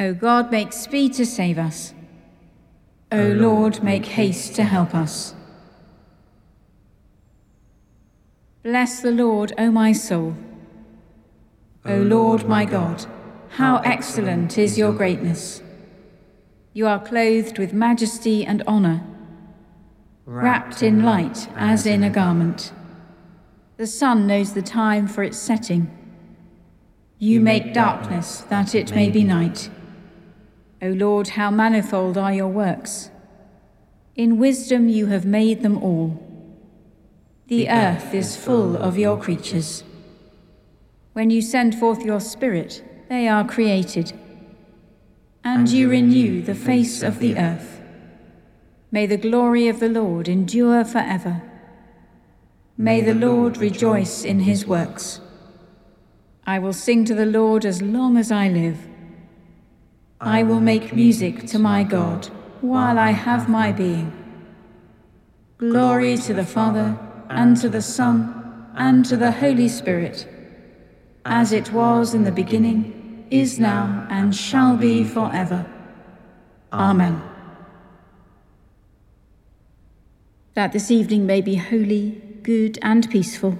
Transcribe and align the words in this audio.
O 0.00 0.14
God, 0.14 0.50
make 0.50 0.72
speed 0.72 1.12
to 1.14 1.26
save 1.26 1.58
us. 1.58 1.92
O 3.12 3.22
Lord, 3.22 3.82
make 3.82 4.06
haste 4.06 4.54
to 4.54 4.64
help 4.64 4.94
us. 4.94 5.34
Bless 8.62 9.00
the 9.02 9.10
Lord, 9.10 9.52
O 9.58 9.70
my 9.70 9.92
soul. 9.92 10.36
O 11.84 11.96
Lord, 11.96 12.48
my 12.48 12.64
God, 12.64 13.04
how 13.50 13.76
excellent 13.84 14.56
is 14.56 14.78
your 14.78 14.92
greatness. 14.92 15.62
You 16.72 16.86
are 16.86 17.04
clothed 17.04 17.58
with 17.58 17.74
majesty 17.74 18.46
and 18.46 18.62
honor, 18.66 19.04
wrapped 20.24 20.82
in 20.82 21.02
light 21.02 21.46
as 21.56 21.84
in 21.84 22.02
a 22.04 22.10
garment. 22.10 22.72
The 23.76 23.86
sun 23.86 24.26
knows 24.26 24.54
the 24.54 24.62
time 24.62 25.06
for 25.06 25.22
its 25.22 25.38
setting. 25.38 25.90
You 27.18 27.40
make 27.40 27.74
darkness 27.74 28.42
that 28.48 28.74
it 28.74 28.94
may 28.94 29.10
be 29.10 29.24
night. 29.24 29.68
O 30.82 30.88
Lord, 30.88 31.28
how 31.28 31.50
manifold 31.50 32.16
are 32.16 32.32
your 32.32 32.48
works! 32.48 33.10
In 34.16 34.38
wisdom 34.38 34.88
you 34.88 35.06
have 35.06 35.24
made 35.24 35.62
them 35.62 35.76
all. 35.82 36.26
The 37.48 37.68
earth 37.68 38.14
is 38.14 38.36
full 38.36 38.76
of 38.76 38.96
your 38.96 39.18
creatures. 39.18 39.84
When 41.12 41.30
you 41.30 41.42
send 41.42 41.74
forth 41.74 42.04
your 42.04 42.20
Spirit, 42.20 42.84
they 43.08 43.28
are 43.28 43.46
created, 43.46 44.12
and 45.42 45.68
you 45.68 45.90
renew 45.90 46.42
the 46.42 46.54
face 46.54 47.02
of 47.02 47.18
the 47.18 47.36
earth. 47.36 47.80
May 48.92 49.06
the 49.06 49.16
glory 49.16 49.68
of 49.68 49.80
the 49.80 49.88
Lord 49.88 50.28
endure 50.28 50.84
forever. 50.84 51.42
May 52.76 53.00
the 53.00 53.14
Lord 53.14 53.58
rejoice 53.58 54.24
in 54.24 54.40
his 54.40 54.66
works. 54.66 55.20
I 56.46 56.58
will 56.58 56.72
sing 56.72 57.04
to 57.04 57.14
the 57.14 57.26
Lord 57.26 57.64
as 57.66 57.82
long 57.82 58.16
as 58.16 58.32
I 58.32 58.48
live. 58.48 58.89
I 60.20 60.42
will 60.42 60.60
make 60.60 60.94
music 60.94 61.46
to 61.46 61.58
my 61.58 61.82
God 61.82 62.26
while 62.60 62.98
I 62.98 63.12
have 63.12 63.48
my 63.48 63.72
being. 63.72 64.12
Glory 65.56 66.18
to 66.18 66.34
the 66.34 66.44
Father, 66.44 66.98
and 67.30 67.56
to 67.56 67.70
the 67.70 67.80
Son, 67.80 68.68
and 68.76 69.02
to 69.06 69.16
the 69.16 69.30
Holy 69.30 69.68
Spirit, 69.68 70.28
as 71.24 71.52
it 71.52 71.72
was 71.72 72.12
in 72.12 72.24
the 72.24 72.32
beginning, 72.32 73.26
is 73.30 73.58
now, 73.58 74.06
and 74.10 74.36
shall 74.36 74.76
be 74.76 75.04
forever. 75.04 75.64
Amen. 76.70 77.22
That 80.52 80.72
this 80.72 80.90
evening 80.90 81.24
may 81.24 81.40
be 81.40 81.54
holy, 81.54 82.20
good, 82.42 82.78
and 82.82 83.08
peaceful, 83.08 83.58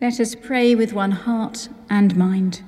let 0.00 0.20
us 0.20 0.36
pray 0.36 0.76
with 0.76 0.92
one 0.92 1.10
heart 1.10 1.68
and 1.90 2.16
mind. 2.16 2.62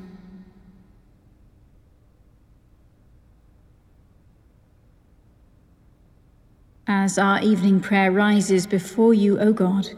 As 6.93 7.19
our 7.19 7.41
evening 7.41 7.79
prayer 7.79 8.11
rises 8.11 8.67
before 8.67 9.15
you, 9.15 9.39
O 9.39 9.53
God, 9.53 9.91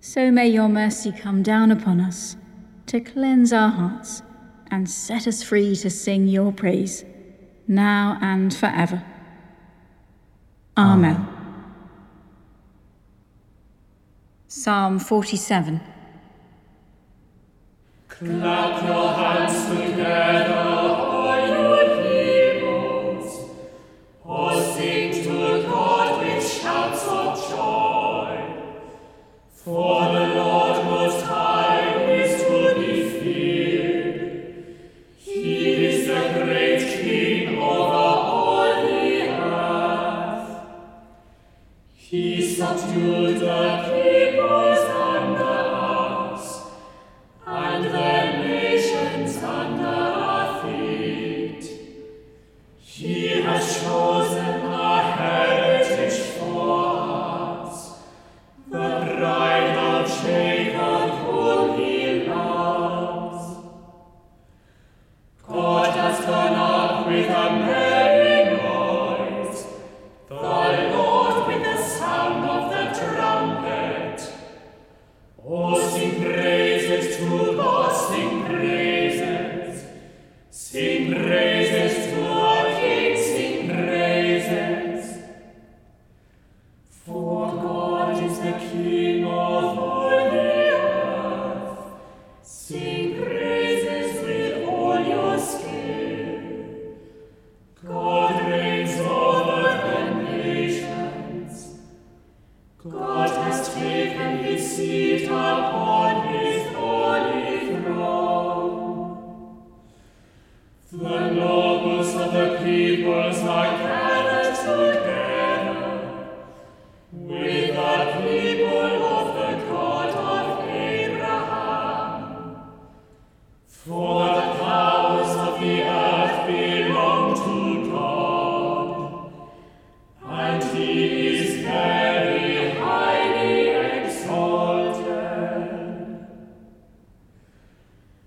so 0.00 0.30
may 0.30 0.48
your 0.48 0.66
mercy 0.66 1.12
come 1.12 1.42
down 1.42 1.70
upon 1.70 2.00
us 2.00 2.36
to 2.86 3.00
cleanse 3.00 3.52
our 3.52 3.68
hearts 3.68 4.22
and 4.70 4.88
set 4.88 5.26
us 5.26 5.42
free 5.42 5.76
to 5.76 5.90
sing 5.90 6.26
your 6.26 6.52
praise, 6.52 7.04
now 7.68 8.16
and 8.22 8.56
forever. 8.56 9.04
Amen. 10.78 11.16
Amen. 11.16 11.28
Psalm 14.48 14.98
47 14.98 15.82
Clap 18.08 18.84
your 18.86 19.12
hands 19.12 19.68
together. 19.68 20.89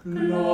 The 0.06 0.53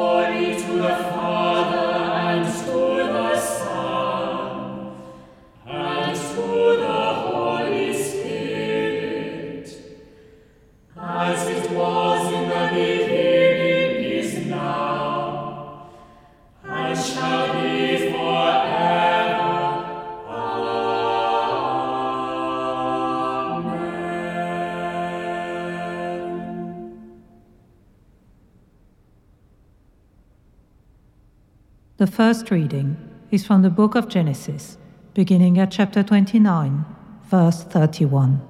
first 32.20 32.52
reading 32.52 32.98
is 33.32 33.48
from 33.48 33.62
the 33.62 33.70
book 33.70 33.96
of 33.96 34.10
Genesis, 34.10 34.78
beginning 35.14 35.58
at 35.58 35.72
chapter 35.72 36.04
29, 36.04 36.84
verse 37.24 37.64
31. 37.64 38.42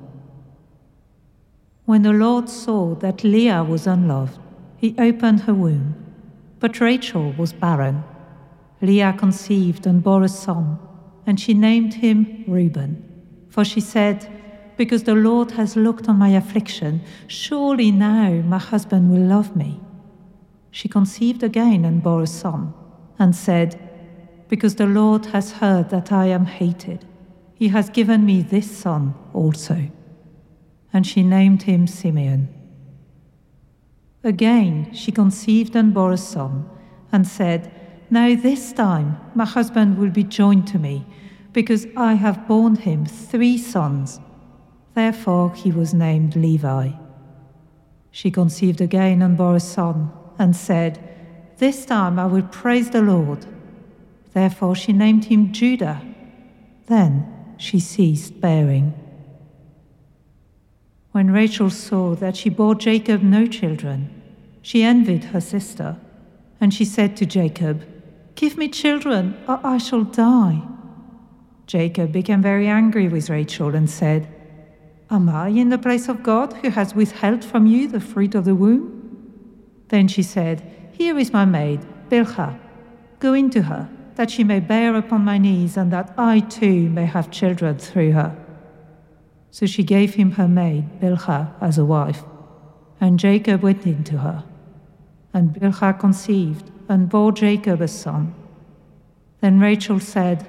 When 1.86 2.02
the 2.02 2.12
Lord 2.12 2.50
saw 2.50 2.96
that 2.96 3.24
Leah 3.24 3.64
was 3.64 3.86
unloved, 3.86 4.40
he 4.76 4.96
opened 4.98 5.42
her 5.42 5.54
womb, 5.54 5.94
but 6.60 6.82
Rachel 6.82 7.32
was 7.34 7.54
barren. 7.54 8.04
Leah 8.82 9.14
conceived 9.16 9.86
and 9.86 10.02
bore 10.02 10.24
a 10.24 10.30
son, 10.30 10.80
and 11.28 11.40
she 11.40 11.54
named 11.54 11.94
him 11.94 12.46
Reuben, 12.48 13.06
for 13.50 13.64
she 13.64 13.82
said, 13.82 14.28
Because 14.78 15.04
the 15.04 15.14
Lord 15.14 15.52
has 15.52 15.76
looked 15.76 16.10
on 16.10 16.18
my 16.18 16.30
affliction, 16.30 17.02
surely 17.28 17.92
now 17.92 18.32
my 18.32 18.58
husband 18.58 19.12
will 19.12 19.28
love 19.28 19.56
me. 19.56 19.80
She 20.72 20.88
conceived 20.88 21.44
again 21.44 21.86
and 21.86 22.02
bore 22.02 22.24
a 22.24 22.26
son 22.26 22.74
and 23.20 23.36
said, 23.36 23.90
because 24.50 24.76
the 24.76 24.88
Lord 24.88 25.28
has 25.28 25.54
heard 25.54 25.90
that 25.92 26.12
I 26.12 26.26
am 26.26 26.46
hated. 26.46 27.06
He 27.54 27.68
has 27.70 27.90
given 27.90 28.26
me 28.26 28.42
this 28.42 28.70
son 28.70 29.14
also. 29.34 29.90
And 30.92 31.06
she 31.06 31.22
named 31.22 31.64
him 31.64 31.86
Simeon. 31.86 32.50
Again 34.24 34.92
she 34.94 35.12
conceived 35.12 35.76
and 35.76 35.94
bore 35.94 36.12
a 36.12 36.18
son, 36.18 36.68
and 37.12 37.28
said, 37.28 37.72
Now 38.10 38.36
this 38.36 38.74
time 38.74 39.18
my 39.36 39.46
husband 39.46 39.98
will 39.98 40.10
be 40.10 40.24
joined 40.24 40.68
to 40.70 40.80
me, 40.80 41.06
because 41.54 41.86
I 41.96 42.16
have 42.16 42.48
borne 42.48 42.76
him 42.76 43.06
three 43.06 43.58
sons. 43.58 44.20
Therefore 44.96 45.54
he 45.54 45.72
was 45.72 45.94
named 45.94 46.36
Levi. 46.36 46.92
She 48.12 48.32
conceived 48.32 48.82
again 48.82 49.22
and 49.22 49.38
bore 49.38 49.56
a 49.56 49.60
son, 49.60 50.12
and 50.40 50.56
said, 50.56 51.09
This 51.60 51.86
time 51.86 52.18
I 52.18 52.26
will 52.26 52.44
praise 52.44 52.90
the 52.90 53.02
Lord. 53.02 53.46
Therefore 54.34 54.76
she 54.76 54.94
named 54.94 55.26
him 55.26 55.52
Judah. 55.52 56.02
Then 56.88 57.56
she 57.58 57.82
ceased 57.82 58.40
bearing. 58.40 58.94
When 61.12 61.32
Rachel 61.32 61.70
saw 61.70 62.16
that 62.16 62.38
she 62.38 62.50
bore 62.50 62.76
Jacob 62.76 63.22
no 63.22 63.46
children, 63.46 64.10
she 64.62 64.84
envied 64.84 65.26
her 65.26 65.42
sister, 65.42 65.98
and 66.62 66.74
she 66.74 66.86
said 66.86 67.18
to 67.18 67.26
Jacob, 67.26 67.86
Give 68.36 68.58
me 68.58 68.70
children, 68.70 69.38
or 69.46 69.60
I 69.62 69.80
shall 69.80 70.06
die. 70.06 70.62
Jacob 71.68 72.14
became 72.14 72.42
very 72.42 72.68
angry 72.68 73.10
with 73.10 73.30
Rachel 73.30 73.76
and 73.76 73.90
said, 73.90 74.34
Am 75.10 75.28
I 75.28 75.50
in 75.50 75.70
the 75.70 75.78
place 75.78 76.08
of 76.08 76.24
God 76.24 76.54
who 76.54 76.70
has 76.70 76.96
withheld 76.96 77.44
from 77.44 77.66
you 77.66 77.90
the 77.90 78.00
fruit 78.00 78.34
of 78.34 78.46
the 78.46 78.56
womb? 78.56 78.96
Then 79.90 80.08
she 80.08 80.24
said, 80.24 80.79
Here 81.00 81.18
is 81.18 81.32
my 81.32 81.46
maid, 81.46 81.80
Bilhah. 82.10 82.60
Go 83.20 83.34
into 83.34 83.62
her, 83.62 83.90
that 84.16 84.30
she 84.30 84.44
may 84.44 84.60
bear 84.60 84.98
upon 84.98 85.24
my 85.24 85.38
knees, 85.38 85.78
and 85.78 85.94
that 85.94 86.14
I 86.18 86.42
too 86.42 86.90
may 86.90 87.06
have 87.06 87.32
children 87.32 87.78
through 87.78 88.12
her. 88.12 88.36
So 89.50 89.66
she 89.66 89.82
gave 89.82 90.16
him 90.16 90.32
her 90.32 90.50
maid, 90.50 91.00
Bilhah, 91.00 91.54
as 91.62 91.78
a 91.78 91.86
wife. 91.86 92.24
And 93.00 93.18
Jacob 93.18 93.62
went 93.62 93.86
into 93.86 94.18
her. 94.18 94.44
And 95.34 95.54
Bilhah 95.54 95.98
conceived 95.98 96.70
and 96.90 97.08
bore 97.08 97.32
Jacob 97.32 97.80
a 97.80 97.88
son. 97.88 98.36
Then 99.40 99.62
Rachel 99.62 100.02
said, 100.02 100.46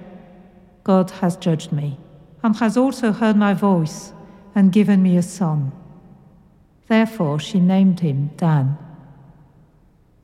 God 0.82 1.12
has 1.22 1.36
judged 1.36 1.70
me, 1.70 1.96
and 2.42 2.56
has 2.56 2.76
also 2.76 3.12
heard 3.12 3.36
my 3.36 3.54
voice, 3.54 4.12
and 4.56 4.72
given 4.72 5.00
me 5.00 5.16
a 5.16 5.22
son. 5.22 5.70
Therefore 6.88 7.38
she 7.38 7.60
named 7.60 8.00
him 8.00 8.32
Dan. 8.36 8.76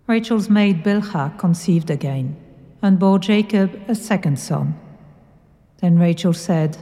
Rachel's 0.06 0.48
maid 0.48 0.84
Bilhah 0.84 1.36
conceived 1.38 1.90
again, 1.90 2.36
and 2.80 2.98
bore 2.98 3.18
Jacob 3.18 3.80
a 3.88 3.94
second 3.94 4.38
son. 4.38 4.78
Then 5.78 5.98
Rachel 5.98 6.32
said, 6.32 6.78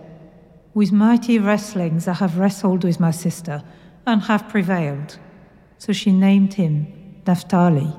with 0.74 0.90
mighty 0.90 1.38
wrestlings 1.38 2.08
I 2.08 2.14
have 2.14 2.36
wrestled 2.36 2.82
with 2.82 2.98
my 2.98 3.12
sister, 3.12 3.62
and 4.06 4.22
have 4.22 4.48
prevailed. 4.48 5.18
So 5.78 5.92
she 5.92 6.12
named 6.12 6.54
him 6.54 7.22
Naphtali. 7.26 7.92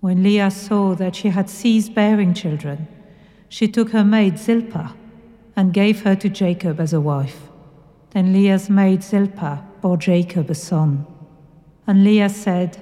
When 0.00 0.22
Leah 0.22 0.50
saw 0.50 0.94
that 0.94 1.16
she 1.16 1.28
had 1.28 1.50
ceased 1.50 1.92
bearing 1.92 2.32
children, 2.32 2.86
she 3.48 3.66
took 3.66 3.90
her 3.90 4.04
maid 4.04 4.38
Zilpah 4.38 4.94
and 5.56 5.74
gave 5.74 6.02
her 6.02 6.14
to 6.14 6.28
Jacob 6.28 6.78
as 6.78 6.92
a 6.92 7.00
wife. 7.00 7.48
Then 8.10 8.32
Leah's 8.32 8.70
maid 8.70 9.02
Zilpah 9.02 9.64
bore 9.80 9.96
Jacob 9.96 10.50
a 10.50 10.54
son. 10.54 11.06
And 11.88 12.04
Leah 12.04 12.28
said, 12.28 12.76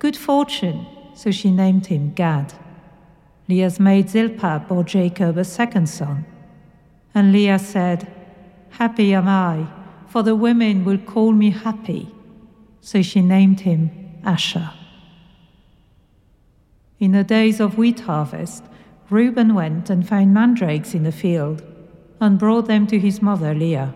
Good 0.00 0.16
fortune, 0.16 0.84
so 1.14 1.30
she 1.30 1.52
named 1.52 1.86
him 1.86 2.12
Gad. 2.12 2.54
Leah's 3.48 3.78
maid 3.78 4.10
Zilpah 4.10 4.66
bore 4.68 4.82
Jacob 4.82 5.38
a 5.38 5.44
second 5.44 5.88
son. 5.88 6.26
And 7.14 7.32
Leah 7.32 7.60
said, 7.60 8.12
Happy 8.70 9.14
am 9.14 9.28
I, 9.28 9.68
for 10.08 10.24
the 10.24 10.34
women 10.34 10.84
will 10.84 10.98
call 10.98 11.32
me 11.32 11.50
happy. 11.50 12.12
So 12.80 13.00
she 13.00 13.22
named 13.22 13.60
him 13.60 13.90
Asher. 14.24 14.72
In 16.98 17.12
the 17.12 17.24
days 17.24 17.60
of 17.60 17.78
wheat 17.78 18.00
harvest, 18.00 18.64
Reuben 19.08 19.54
went 19.54 19.88
and 19.88 20.06
found 20.06 20.34
mandrakes 20.34 20.94
in 20.94 21.04
the 21.04 21.12
field 21.12 21.62
and 22.20 22.40
brought 22.40 22.66
them 22.66 22.88
to 22.88 22.98
his 22.98 23.22
mother 23.22 23.54
Leah. 23.54 23.94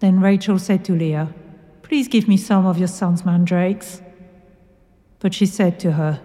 Then 0.00 0.20
Rachel 0.20 0.58
said 0.58 0.84
to 0.86 0.92
Leah, 0.92 1.32
Please 1.92 2.08
give 2.08 2.26
me 2.26 2.38
some 2.38 2.64
of 2.64 2.78
your 2.78 2.88
son's 2.88 3.22
mandrakes. 3.22 4.00
But 5.18 5.34
she 5.34 5.44
said 5.44 5.78
to 5.80 5.92
her, 5.92 6.22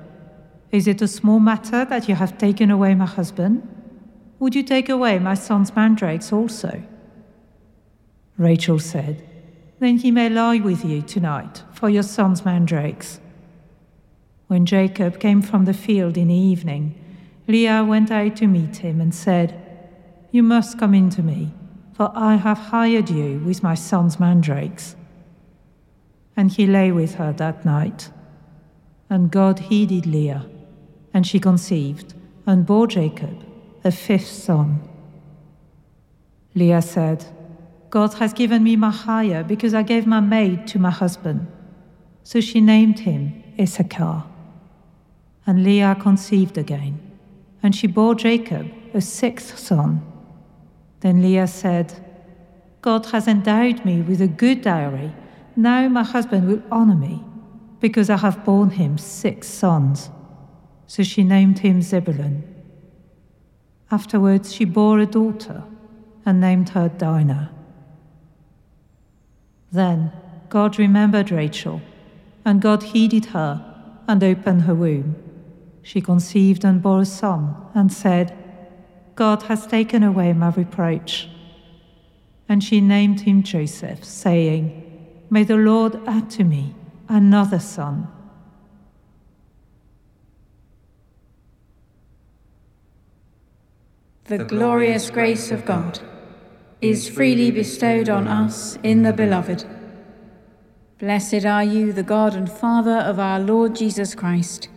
Is 0.72 0.88
it 0.88 1.02
a 1.02 1.10
small 1.10 1.42
matter 1.42 1.84
that 1.84 2.08
you 2.08 2.16
have 2.16 2.38
taken 2.38 2.72
away 2.72 2.96
my 2.96 3.06
husband? 3.06 3.68
Would 4.40 4.56
you 4.56 4.64
take 4.64 4.88
away 4.88 5.20
my 5.20 5.34
son's 5.34 5.76
mandrakes 5.76 6.32
also? 6.32 6.84
Rachel 8.38 8.80
said, 8.80 9.28
Then 9.80 9.98
he 9.98 10.10
may 10.10 10.30
lie 10.30 10.60
with 10.60 10.86
you 10.86 11.02
tonight 11.02 11.64
for 11.74 11.90
your 11.90 12.04
son's 12.04 12.46
mandrakes. 12.46 13.20
When 14.48 14.66
Jacob 14.66 15.20
came 15.20 15.42
from 15.42 15.66
the 15.66 15.74
field 15.74 16.16
in 16.16 16.30
the 16.30 16.34
evening, 16.34 16.96
Leah 17.46 17.84
went 17.84 18.10
out 18.10 18.38
to 18.38 18.48
meet 18.48 18.78
him 18.78 19.02
and 19.02 19.14
said, 19.14 19.62
You 20.32 20.44
must 20.44 20.80
come 20.80 20.94
in 20.94 21.10
to 21.10 21.22
me, 21.22 21.52
for 21.92 22.10
I 22.16 22.36
have 22.38 22.58
hired 22.58 23.10
you 23.10 23.40
with 23.40 23.62
my 23.62 23.76
son's 23.76 24.18
mandrakes. 24.18 24.96
And 26.38 26.52
he 26.52 26.68
lay 26.68 26.94
with 26.94 27.16
her 27.16 27.34
that 27.34 27.66
night. 27.66 28.10
And 29.10 29.32
God 29.32 29.60
heeded 29.60 30.06
Leah, 30.06 30.46
and 31.14 31.28
she 31.28 31.40
conceived 31.40 32.14
and 32.46 32.66
bore 32.66 32.88
Jacob 32.88 33.44
a 33.84 33.92
fifth 33.92 34.28
son. 34.28 34.80
Leah 36.56 36.82
said, 36.82 37.26
God 37.90 38.14
has 38.16 38.34
given 38.34 38.64
me 38.64 38.76
Mahaya 38.76 39.48
because 39.48 39.74
I 39.74 39.82
gave 39.82 40.06
my 40.06 40.20
maid 40.20 40.68
to 40.68 40.80
my 40.80 40.90
husband. 40.92 41.48
So 42.24 42.42
she 42.42 42.62
named 42.62 43.00
him 43.00 43.44
Issachar. 43.60 44.24
And 45.46 45.64
Leah 45.64 45.98
conceived 46.00 46.58
again, 46.58 47.00
and 47.64 47.76
she 47.76 47.88
bore 47.88 48.16
Jacob 48.16 48.70
a 48.94 49.02
sixth 49.02 49.58
son. 49.58 50.02
Then 51.00 51.22
Leah 51.22 51.48
said, 51.48 51.94
God 52.82 53.06
has 53.08 53.28
endowed 53.28 53.86
me 53.86 54.02
with 54.02 54.22
a 54.22 54.28
good 54.28 54.62
dowry. 54.62 55.12
Now 55.58 55.88
my 55.90 56.04
husband 56.04 56.48
will 56.48 56.62
honor 56.72 56.96
me, 56.96 57.24
because 57.80 58.12
I 58.12 58.18
have 58.18 58.46
borne 58.46 58.70
him 58.70 59.00
six 59.00 59.48
sons. 59.48 60.12
So 60.86 61.02
she 61.02 61.24
named 61.24 61.60
him 61.60 61.82
Zebulun. 61.82 62.44
Afterwards, 63.90 64.54
she 64.54 64.66
bore 64.66 65.00
a 65.00 65.08
daughter 65.08 65.64
and 66.26 66.40
named 66.40 66.70
her 66.70 66.90
Dinah. 66.90 67.52
Then 69.72 70.12
God 70.50 70.78
remembered 70.78 71.32
Rachel, 71.32 71.82
and 72.46 72.62
God 72.62 72.84
heeded 72.84 73.26
her 73.28 73.64
and 74.08 74.24
opened 74.24 74.62
her 74.62 74.76
womb. 74.76 75.16
She 75.82 76.02
conceived 76.02 76.64
and 76.64 76.84
bore 76.84 77.02
a 77.02 77.06
son, 77.06 77.56
and 77.74 77.92
said, 77.92 78.38
God 79.16 79.44
has 79.44 79.66
taken 79.66 80.04
away 80.04 80.34
my 80.34 80.50
reproach. 80.50 81.30
And 82.48 82.64
she 82.64 82.80
named 82.80 83.22
him 83.22 83.42
Joseph, 83.42 84.04
saying, 84.06 84.84
May 85.30 85.44
the 85.44 85.58
Lord 85.58 86.00
add 86.08 86.30
to 86.32 86.44
me 86.44 86.74
another 87.10 87.60
son. 87.60 88.08
The 94.26 94.40
glorious 94.40 95.10
grace 95.10 95.52
of 95.52 95.66
God 95.66 96.00
is 96.82 97.08
freely 97.08 97.50
bestowed 97.50 98.10
on 98.10 98.28
us 98.28 98.78
in 98.84 99.04
the 99.04 99.14
Beloved. 99.14 99.66
Blessed 101.00 101.46
are 101.46 101.64
you, 101.64 101.94
the 101.94 102.04
God 102.04 102.34
and 102.34 102.52
Father 102.52 102.98
of 102.98 103.20
our 103.20 103.40
Lord 103.40 103.76
Jesus 103.76 104.16
Christ. 104.16 104.68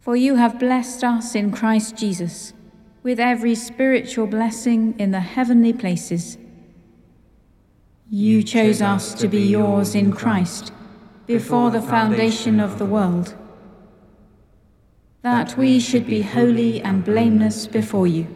For 0.00 0.16
you 0.16 0.36
have 0.36 0.58
blessed 0.58 1.04
us 1.04 1.34
in 1.34 1.50
Christ 1.50 1.96
Jesus 1.96 2.54
with 3.02 3.20
every 3.20 3.54
spiritual 3.54 4.26
blessing 4.26 4.94
in 4.98 5.10
the 5.10 5.20
heavenly 5.20 5.72
places. 5.72 6.38
You 8.10 8.42
chose 8.42 8.80
us 8.80 9.12
to 9.16 9.28
be 9.28 9.42
yours 9.42 9.94
in 9.94 10.12
Christ 10.12 10.72
before 11.26 11.70
the 11.70 11.82
foundation 11.82 12.58
of 12.58 12.78
the 12.78 12.86
world, 12.86 13.34
that 15.20 15.58
we 15.58 15.78
should 15.78 16.06
be 16.06 16.22
holy 16.22 16.80
and 16.80 17.04
blameless 17.04 17.66
before 17.66 18.06
you. 18.06 18.26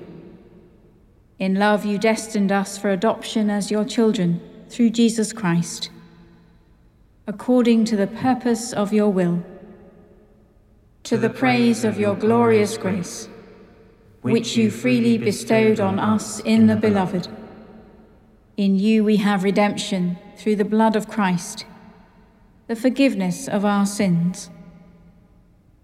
In 1.38 1.54
love, 1.54 1.86
you 1.86 1.96
destined 1.96 2.52
us 2.52 2.76
for 2.76 2.90
adoption 2.90 3.48
as 3.48 3.70
your 3.70 3.86
children 3.86 4.42
through 4.68 4.90
Jesus 4.90 5.32
Christ, 5.32 5.88
according 7.26 7.86
to 7.86 7.96
the 7.96 8.06
purpose 8.06 8.74
of 8.74 8.92
your 8.92 9.08
will, 9.08 9.42
to 11.04 11.16
the 11.16 11.30
praise 11.30 11.82
of 11.82 11.98
your 11.98 12.14
glorious 12.14 12.76
grace, 12.76 13.26
which 14.20 14.54
you 14.54 14.70
freely 14.70 15.16
bestowed 15.16 15.80
on 15.80 15.98
us 15.98 16.40
in 16.40 16.66
the 16.66 16.76
Beloved. 16.76 17.26
In 18.56 18.78
you 18.78 19.04
we 19.04 19.16
have 19.16 19.44
redemption 19.44 20.18
through 20.36 20.56
the 20.56 20.64
blood 20.64 20.96
of 20.96 21.08
Christ, 21.08 21.64
the 22.68 22.76
forgiveness 22.76 23.48
of 23.48 23.64
our 23.64 23.86
sins. 23.86 24.50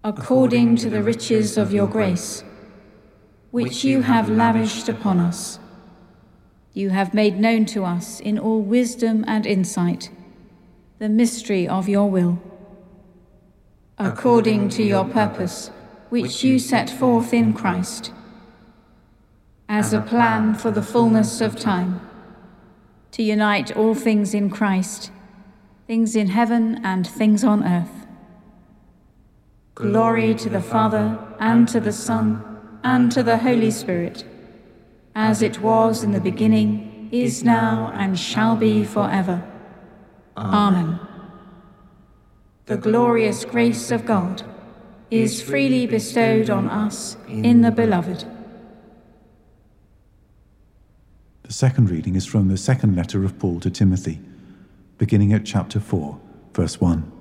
according 0.03 0.77
to 0.77 0.89
the 0.89 1.03
riches 1.03 1.57
of 1.57 1.73
your 1.73 1.87
grace, 1.87 2.43
which 3.51 3.83
you 3.83 4.01
have 4.01 4.29
lavished 4.29 4.87
upon 4.87 5.19
us. 5.19 5.59
You 6.73 6.89
have 6.91 7.13
made 7.13 7.37
known 7.39 7.65
to 7.67 7.83
us 7.83 8.19
in 8.21 8.39
all 8.39 8.61
wisdom 8.61 9.25
and 9.27 9.45
insight 9.45 10.09
the 10.99 11.09
mystery 11.09 11.67
of 11.67 11.89
your 11.89 12.09
will, 12.09 12.41
according 13.97 14.69
to 14.69 14.83
your 14.83 15.05
purpose, 15.05 15.69
which 16.09 16.43
you 16.43 16.59
set 16.59 16.89
forth 16.89 17.33
in 17.33 17.53
Christ, 17.53 18.13
as 19.67 19.93
a 19.93 20.01
plan 20.01 20.55
for 20.55 20.71
the 20.71 20.81
fullness 20.81 21.41
of 21.41 21.59
time, 21.59 22.01
to 23.11 23.23
unite 23.23 23.75
all 23.75 23.95
things 23.95 24.33
in 24.33 24.49
Christ, 24.49 25.11
things 25.87 26.15
in 26.15 26.27
heaven 26.27 26.81
and 26.83 27.05
things 27.05 27.43
on 27.43 27.63
earth 27.63 27.99
Glory 29.79 30.35
to 30.35 30.49
the 30.49 30.61
Father, 30.61 31.17
and 31.39 31.65
to 31.69 31.79
the 31.79 31.93
Son, 31.93 32.43
and 32.83 33.09
to 33.13 33.23
the 33.23 33.37
Holy 33.37 33.71
Spirit, 33.71 34.25
as 35.15 35.41
it 35.41 35.61
was 35.61 36.03
in 36.03 36.11
the 36.11 36.19
beginning, 36.19 37.07
is 37.13 37.45
now, 37.45 37.89
and 37.95 38.19
shall 38.19 38.57
be 38.57 38.83
forever. 38.83 39.41
Amen. 40.35 40.99
The 42.65 42.75
glorious 42.75 43.45
grace 43.45 43.89
of 43.89 44.05
God 44.05 44.43
is 45.09 45.41
freely 45.41 45.87
bestowed 45.87 46.49
on 46.49 46.69
us 46.69 47.15
in 47.29 47.61
the 47.61 47.71
Beloved. 47.71 48.25
The 51.49 51.55
second 51.55 51.89
reading 51.89 52.15
is 52.15 52.27
from 52.27 52.47
the 52.47 52.57
second 52.57 52.95
letter 52.95 53.23
of 53.23 53.39
Paul 53.39 53.59
to 53.61 53.71
Timothy, 53.71 54.21
beginning 54.99 55.33
at 55.33 55.47
chapter 55.47 55.79
4, 55.79 56.19
verse 56.53 56.79
1. 56.79 57.11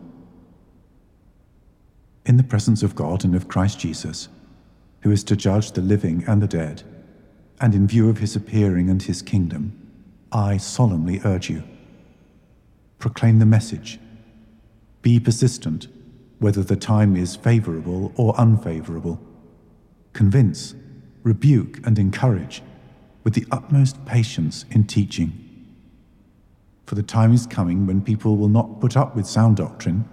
In 2.26 2.36
the 2.36 2.42
presence 2.42 2.82
of 2.82 2.94
God 2.94 3.24
and 3.24 3.34
of 3.34 3.48
Christ 3.48 3.80
Jesus, 3.80 4.28
who 5.00 5.10
is 5.10 5.24
to 5.24 5.34
judge 5.34 5.72
the 5.72 5.80
living 5.80 6.24
and 6.26 6.42
the 6.42 6.46
dead, 6.46 6.82
and 7.58 7.74
in 7.74 7.86
view 7.86 8.10
of 8.10 8.18
his 8.18 8.36
appearing 8.36 8.90
and 8.90 9.02
his 9.02 9.22
kingdom, 9.22 9.72
I 10.30 10.58
solemnly 10.58 11.22
urge 11.24 11.48
you 11.48 11.62
proclaim 12.98 13.38
the 13.38 13.46
message. 13.46 13.98
Be 15.00 15.18
persistent, 15.18 15.86
whether 16.38 16.62
the 16.62 16.76
time 16.76 17.16
is 17.16 17.34
favorable 17.34 18.12
or 18.14 18.38
unfavorable. 18.38 19.22
Convince, 20.12 20.74
rebuke, 21.22 21.78
and 21.86 21.98
encourage 21.98 22.60
with 23.28 23.34
the 23.34 23.46
utmost 23.52 24.02
patience 24.06 24.64
in 24.70 24.86
teaching. 24.86 25.44
For 26.86 26.94
the 26.94 27.02
time 27.02 27.34
is 27.34 27.46
coming 27.46 27.86
when 27.86 28.00
people 28.00 28.38
will 28.38 28.48
not 28.48 28.80
put 28.80 28.96
up 28.96 29.14
with 29.14 29.26
sound 29.26 29.58
doctrine 29.58 30.08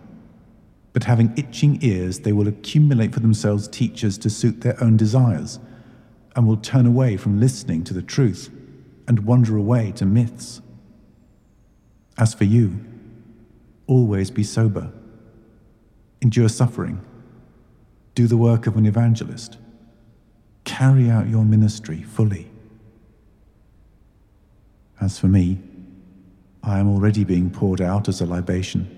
but 0.96 1.04
having 1.04 1.34
itching 1.36 1.78
ears, 1.82 2.20
they 2.20 2.32
will 2.32 2.48
accumulate 2.48 3.14
for 3.14 3.20
themselves 3.20 3.68
teachers 3.68 4.18
to 4.18 4.30
suit 4.30 4.62
their 4.62 4.82
own 4.82 4.96
desires, 4.96 5.60
and 6.38 6.48
will 6.48 6.56
turn 6.56 6.86
away 6.86 7.18
from 7.18 7.38
listening 7.38 7.84
to 7.84 7.94
the 7.94 8.02
truth 8.02 8.50
and 9.06 9.26
wander 9.26 9.58
away 9.58 9.92
to 9.92 10.06
myths. 10.06 10.62
As 12.18 12.34
for 12.34 12.46
you, 12.46 12.80
always 13.88 14.32
be 14.32 14.42
sober, 14.42 14.90
endure 16.22 16.48
suffering, 16.48 17.02
do 18.14 18.26
the 18.26 18.38
work 18.38 18.66
of 18.66 18.78
an 18.78 18.86
evangelist, 18.86 19.58
carry 20.64 21.10
out 21.10 21.28
your 21.28 21.44
ministry 21.44 22.04
fully. 22.04 22.50
As 25.06 25.20
for 25.20 25.28
me, 25.28 25.60
I 26.64 26.80
am 26.80 26.90
already 26.90 27.24
being 27.24 27.52
poured 27.52 27.80
out 27.80 28.10
as 28.10 28.22
a 28.22 28.26
libation 28.26 28.90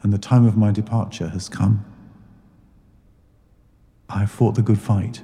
and 0.00 0.10
the 0.10 0.16
time 0.16 0.46
of 0.46 0.56
my 0.56 0.72
departure 0.72 1.28
has 1.28 1.50
come. 1.50 1.84
I 4.08 4.20
have 4.20 4.30
fought 4.30 4.54
the 4.54 4.62
good 4.62 4.80
fight. 4.80 5.22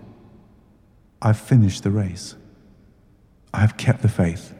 I've 1.22 1.40
finished 1.40 1.84
the 1.84 1.90
race. 1.90 2.34
I 3.54 3.60
have 3.60 3.78
kept 3.78 4.02
the 4.02 4.10
faith. 4.10 4.52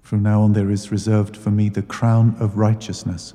From 0.00 0.22
now 0.22 0.40
on, 0.40 0.54
there 0.54 0.70
is 0.70 0.90
reserved 0.90 1.36
for 1.36 1.50
me 1.50 1.68
the 1.68 1.82
crown 1.82 2.34
of 2.40 2.56
righteousness, 2.56 3.34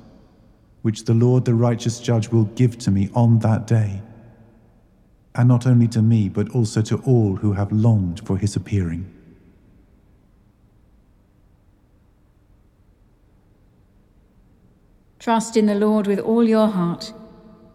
which 0.82 1.04
the 1.04 1.14
Lord, 1.14 1.44
the 1.44 1.54
righteous 1.54 2.00
judge, 2.00 2.30
will 2.30 2.46
give 2.56 2.76
to 2.78 2.90
me 2.90 3.08
on 3.14 3.38
that 3.38 3.68
day. 3.68 4.02
And 5.36 5.46
not 5.46 5.64
only 5.64 5.86
to 5.86 6.02
me, 6.02 6.28
but 6.28 6.50
also 6.50 6.82
to 6.82 6.96
all 7.02 7.36
who 7.36 7.52
have 7.52 7.70
longed 7.70 8.26
for 8.26 8.36
his 8.36 8.56
appearing. 8.56 9.14
Trust 15.18 15.56
in 15.56 15.66
the 15.66 15.74
Lord 15.74 16.06
with 16.06 16.20
all 16.20 16.44
your 16.44 16.68
heart, 16.68 17.12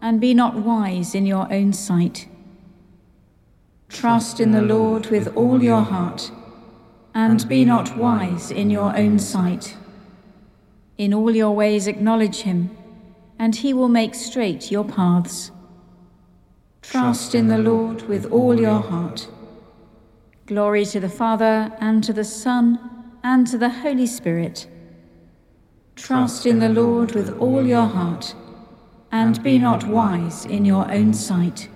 and 0.00 0.18
be 0.18 0.32
not 0.32 0.54
wise 0.54 1.14
in 1.14 1.26
your 1.26 1.52
own 1.52 1.74
sight. 1.74 2.26
Trust 3.90 4.40
in 4.40 4.52
the 4.52 4.62
Lord 4.62 5.08
with 5.08 5.36
all 5.36 5.62
your 5.62 5.82
heart, 5.82 6.30
and 7.14 7.46
be 7.46 7.66
not 7.66 7.98
wise 7.98 8.50
in 8.50 8.70
your 8.70 8.96
own 8.96 9.18
sight. 9.18 9.76
In 10.96 11.12
all 11.12 11.36
your 11.36 11.54
ways 11.54 11.86
acknowledge 11.86 12.40
him, 12.42 12.70
and 13.38 13.56
he 13.56 13.74
will 13.74 13.88
make 13.88 14.14
straight 14.14 14.70
your 14.70 14.84
paths. 14.84 15.50
Trust 16.80 17.34
in 17.34 17.48
the 17.48 17.58
Lord 17.58 18.02
with 18.08 18.24
all 18.32 18.58
your 18.58 18.80
heart. 18.80 19.28
Glory 20.46 20.86
to 20.86 20.98
the 20.98 21.10
Father, 21.10 21.76
and 21.78 22.02
to 22.04 22.14
the 22.14 22.24
Son, 22.24 22.78
and 23.22 23.46
to 23.48 23.58
the 23.58 23.68
Holy 23.68 24.06
Spirit 24.06 24.66
Trust 25.96 26.44
in 26.44 26.58
the 26.58 26.68
Lord 26.68 27.12
with 27.12 27.38
all 27.38 27.64
your 27.64 27.86
heart, 27.86 28.34
and 29.12 29.42
be 29.42 29.58
not 29.58 29.86
wise 29.86 30.44
in 30.44 30.64
your 30.64 30.90
own 30.90 31.14
sight. 31.14 31.68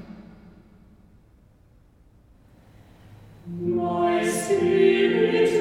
My 3.47 4.29
spirit 4.29 5.58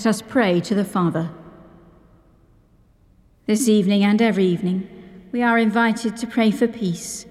Let 0.00 0.06
us 0.06 0.22
pray 0.22 0.60
to 0.62 0.74
the 0.74 0.82
Father. 0.82 1.28
This 3.44 3.68
evening 3.68 4.02
and 4.02 4.22
every 4.22 4.46
evening, 4.46 4.88
we 5.30 5.42
are 5.42 5.58
invited 5.58 6.16
to 6.16 6.26
pray 6.26 6.50
for 6.50 6.66
peace 6.66 7.26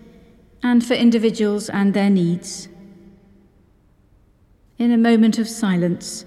and 0.62 0.86
for 0.86 0.94
individuals 0.94 1.68
and 1.72 1.96
their 1.96 2.12
needs. 2.12 2.68
In 4.78 4.92
a 4.92 5.00
moment 5.00 5.40
of 5.40 5.50
silence, 5.50 6.26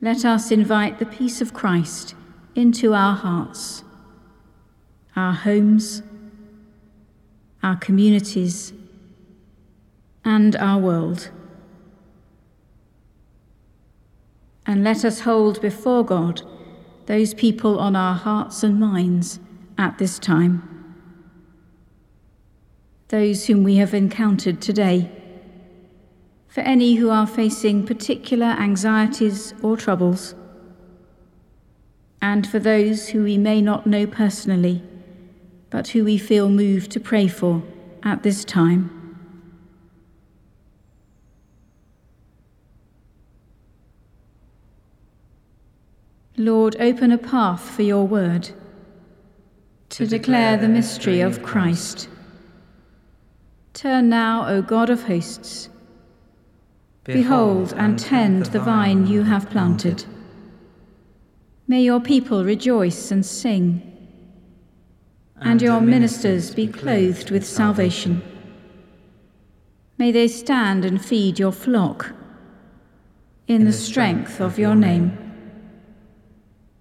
let 0.00 0.24
us 0.24 0.50
invite 0.50 0.98
the 0.98 1.04
peace 1.04 1.42
of 1.42 1.52
Christ 1.52 2.14
into 2.54 2.94
our 2.94 3.14
hearts, 3.14 3.84
our 5.14 5.34
homes, 5.34 6.02
our 7.62 7.76
communities, 7.76 8.72
and 10.24 10.56
our 10.56 10.78
world. 10.78 11.30
And 14.66 14.84
let 14.84 15.04
us 15.04 15.20
hold 15.20 15.60
before 15.60 16.04
God 16.04 16.42
those 17.06 17.34
people 17.34 17.78
on 17.78 17.96
our 17.96 18.14
hearts 18.14 18.62
and 18.62 18.78
minds 18.78 19.40
at 19.76 19.98
this 19.98 20.18
time. 20.18 20.94
Those 23.08 23.46
whom 23.46 23.64
we 23.64 23.76
have 23.76 23.94
encountered 23.94 24.60
today. 24.60 25.10
For 26.46 26.60
any 26.60 26.94
who 26.94 27.10
are 27.10 27.26
facing 27.26 27.86
particular 27.86 28.46
anxieties 28.46 29.54
or 29.62 29.76
troubles. 29.76 30.34
And 32.22 32.46
for 32.46 32.58
those 32.58 33.08
who 33.08 33.24
we 33.24 33.38
may 33.38 33.60
not 33.60 33.86
know 33.86 34.06
personally, 34.06 34.82
but 35.70 35.88
who 35.88 36.04
we 36.04 36.18
feel 36.18 36.48
moved 36.48 36.90
to 36.92 37.00
pray 37.00 37.28
for 37.28 37.62
at 38.02 38.22
this 38.22 38.44
time. 38.44 38.99
Lord, 46.40 46.74
open 46.80 47.12
a 47.12 47.18
path 47.18 47.60
for 47.60 47.82
your 47.82 48.06
word 48.06 48.48
to 49.90 50.06
declare 50.06 50.56
the 50.56 50.70
mystery 50.70 51.20
of 51.20 51.42
Christ. 51.42 52.08
Turn 53.74 54.08
now, 54.08 54.48
O 54.48 54.62
God 54.62 54.88
of 54.88 55.02
hosts. 55.02 55.68
Behold 57.04 57.74
and 57.76 57.98
tend 57.98 58.46
the 58.46 58.58
vine 58.58 59.06
you 59.06 59.22
have 59.24 59.50
planted. 59.50 60.06
May 61.68 61.82
your 61.82 62.00
people 62.00 62.42
rejoice 62.42 63.10
and 63.10 63.24
sing, 63.26 63.82
and 65.42 65.60
your 65.60 65.82
ministers 65.82 66.54
be 66.54 66.66
clothed 66.66 67.30
with 67.30 67.46
salvation. 67.46 68.22
May 69.98 70.10
they 70.10 70.26
stand 70.26 70.86
and 70.86 71.04
feed 71.04 71.38
your 71.38 71.52
flock 71.52 72.14
in 73.46 73.66
the 73.66 73.74
strength 73.74 74.40
of 74.40 74.58
your 74.58 74.74
name. 74.74 75.29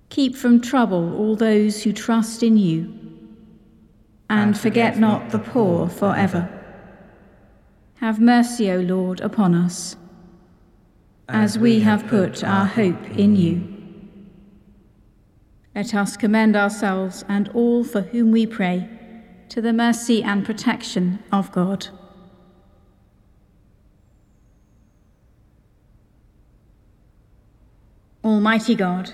Keep 0.10 0.36
from 0.36 0.60
trouble 0.60 1.16
all 1.16 1.36
those 1.36 1.84
who 1.84 1.94
trust 1.94 2.42
in 2.44 2.58
you, 2.58 2.92
and 4.30 4.58
forget 4.58 4.98
not 4.98 5.30
the 5.30 5.40
poor 5.40 5.88
forever. 5.88 6.50
Have 7.96 8.20
mercy, 8.20 8.72
O 8.72 8.80
Lord, 8.80 9.22
upon 9.22 9.54
us, 9.54 9.96
as 11.28 11.60
we 11.60 11.82
have 11.82 12.08
put 12.08 12.44
our 12.44 12.66
hope 12.66 13.10
in 13.12 13.36
you. 13.36 13.64
Let 15.76 15.94
us 15.94 16.18
commend 16.18 16.56
ourselves 16.56 17.24
and 17.30 17.50
all 17.50 17.84
for 17.84 18.02
whom 18.02 18.32
we 18.32 18.48
pray 18.48 18.90
to 19.50 19.62
the 19.62 19.74
mercy 19.74 20.24
and 20.24 20.46
protection 20.46 21.20
of 21.32 21.52
God. 21.52 21.88
Almighty 28.24 28.76
God, 28.76 29.14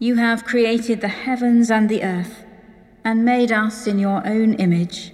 you 0.00 0.16
have 0.16 0.46
created 0.46 1.02
the 1.02 1.08
heavens 1.08 1.70
and 1.70 1.88
the 1.88 2.02
earth 2.02 2.44
and 3.04 3.22
made 3.22 3.52
us 3.52 3.86
in 3.86 3.98
your 3.98 4.26
own 4.26 4.54
image. 4.54 5.12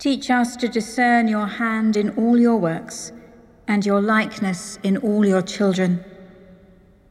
Teach 0.00 0.30
us 0.30 0.56
to 0.56 0.68
discern 0.68 1.28
your 1.28 1.46
hand 1.46 1.96
in 1.96 2.10
all 2.10 2.38
your 2.38 2.56
works 2.56 3.12
and 3.68 3.86
your 3.86 4.02
likeness 4.02 4.80
in 4.82 4.96
all 4.96 5.24
your 5.24 5.42
children. 5.42 6.04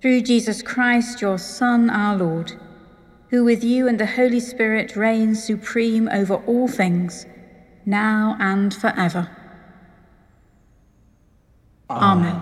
Through 0.01 0.21
Jesus 0.21 0.61
Christ, 0.61 1.21
your 1.21 1.37
Son, 1.37 1.89
our 1.89 2.17
Lord, 2.17 2.51
who 3.29 3.45
with 3.45 3.63
you 3.63 3.87
and 3.87 3.97
the 3.97 4.05
Holy 4.05 4.41
Spirit 4.41 4.95
reigns 4.97 5.41
supreme 5.41 6.09
over 6.09 6.35
all 6.35 6.67
things, 6.67 7.25
now 7.85 8.35
and 8.41 8.73
forever. 8.73 9.29
Amen. 11.89 12.41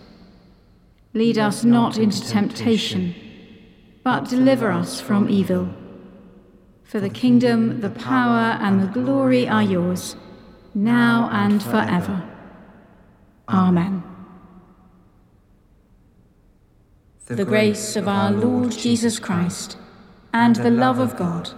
Lead 1.13 1.37
us 1.37 1.63
not 1.63 1.97
into 1.97 2.21
temptation, 2.21 3.13
but 4.03 4.29
deliver 4.29 4.71
us 4.71 5.01
from 5.01 5.29
evil. 5.29 5.69
For 6.83 6.99
the 6.99 7.09
kingdom, 7.09 7.81
the 7.81 7.89
power, 7.89 8.57
and 8.61 8.81
the 8.81 8.87
glory 8.87 9.47
are 9.47 9.63
yours, 9.63 10.15
now 10.73 11.29
and 11.31 11.61
forever. 11.61 12.23
Amen. 13.49 14.03
The 17.27 17.45
grace 17.45 17.95
of 17.95 18.07
our 18.07 18.31
Lord 18.31 18.71
Jesus 18.71 19.19
Christ, 19.19 19.77
and 20.33 20.55
the 20.55 20.71
love 20.71 20.99
of 20.99 21.15
God, 21.15 21.49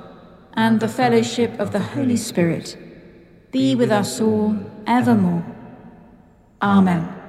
and 0.53 0.79
the 0.79 0.87
fellowship 0.87 1.59
of 1.59 1.71
the 1.71 1.79
Holy 1.79 2.17
Spirit 2.17 2.77
be 3.51 3.75
with 3.75 3.91
us 3.91 4.19
all 4.19 4.57
evermore. 4.87 5.45
Amen. 6.61 7.22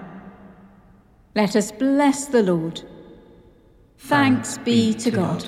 Let 1.34 1.56
us 1.56 1.72
bless 1.72 2.26
the 2.26 2.44
Lord. 2.44 2.82
Thanks 3.98 4.58
be 4.58 4.94
to 4.94 5.10
God. 5.10 5.44